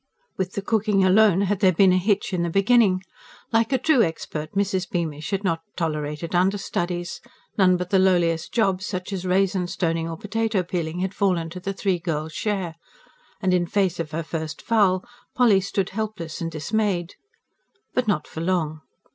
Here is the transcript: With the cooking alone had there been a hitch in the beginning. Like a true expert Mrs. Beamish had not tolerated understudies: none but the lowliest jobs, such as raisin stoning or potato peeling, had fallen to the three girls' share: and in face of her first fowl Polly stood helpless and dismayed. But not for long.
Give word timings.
With 0.35 0.53
the 0.53 0.63
cooking 0.63 1.05
alone 1.05 1.41
had 1.41 1.59
there 1.59 1.71
been 1.71 1.93
a 1.93 1.97
hitch 1.99 2.33
in 2.33 2.41
the 2.41 2.49
beginning. 2.49 3.03
Like 3.51 3.71
a 3.71 3.77
true 3.77 4.01
expert 4.01 4.53
Mrs. 4.53 4.89
Beamish 4.89 5.29
had 5.29 5.43
not 5.43 5.61
tolerated 5.75 6.33
understudies: 6.33 7.21
none 7.55 7.77
but 7.77 7.91
the 7.91 7.99
lowliest 7.99 8.51
jobs, 8.51 8.83
such 8.87 9.13
as 9.13 9.27
raisin 9.27 9.67
stoning 9.67 10.09
or 10.09 10.17
potato 10.17 10.63
peeling, 10.63 11.01
had 11.01 11.13
fallen 11.13 11.51
to 11.51 11.59
the 11.59 11.71
three 11.71 11.99
girls' 11.99 12.33
share: 12.33 12.73
and 13.43 13.53
in 13.53 13.67
face 13.67 13.99
of 13.99 14.09
her 14.09 14.23
first 14.23 14.59
fowl 14.63 15.05
Polly 15.35 15.61
stood 15.61 15.89
helpless 15.91 16.41
and 16.41 16.49
dismayed. 16.49 17.13
But 17.93 18.07
not 18.07 18.25
for 18.27 18.41
long. 18.41 18.81